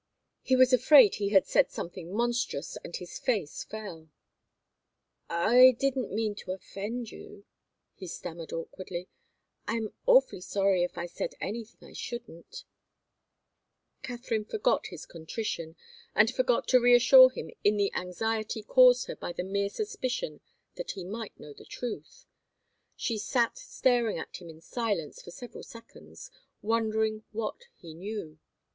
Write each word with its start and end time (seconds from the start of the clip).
He 0.41 0.55
was 0.55 0.73
afraid 0.73 1.13
he 1.17 1.29
had 1.29 1.45
said 1.45 1.69
something 1.69 2.11
monstrous, 2.11 2.75
and 2.83 2.95
his 2.95 3.19
face 3.19 3.63
fell. 3.63 4.09
"I 5.29 5.75
didn't 5.77 6.11
mean 6.11 6.33
to 6.37 6.53
offend 6.53 7.11
you," 7.11 7.45
he 7.93 8.07
stammered, 8.07 8.51
awkwardly. 8.51 9.09
"I'm 9.67 9.93
awfully 10.07 10.41
sorry 10.41 10.81
if 10.81 10.97
I 10.97 11.05
said 11.05 11.35
anything 11.39 11.87
I 11.87 11.93
shouldn't" 11.93 12.63
Katharine 14.01 14.43
forgot 14.45 14.87
his 14.87 15.05
contrition, 15.05 15.75
and 16.15 16.31
forgot 16.33 16.67
to 16.69 16.79
reassure 16.79 17.29
him 17.29 17.51
in 17.63 17.77
the 17.77 17.93
anxiety 17.93 18.63
caused 18.63 19.05
her 19.05 19.15
by 19.15 19.33
the 19.33 19.43
mere 19.43 19.69
suspicion 19.69 20.41
that 20.77 20.93
he 20.93 21.03
might 21.03 21.39
know 21.39 21.53
the 21.53 21.63
truth. 21.63 22.25
She 22.95 23.19
sat 23.19 23.55
staring 23.59 24.17
at 24.17 24.35
him 24.41 24.49
in 24.49 24.61
silence 24.61 25.21
for 25.21 25.29
several 25.29 25.61
seconds, 25.61 26.31
wondering 26.63 27.23
what 27.33 27.65
he 27.75 27.93
knew. 27.93 28.39